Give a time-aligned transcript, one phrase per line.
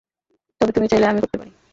[0.61, 1.51] তবে তুমি চাইলে আমি করতে পারি।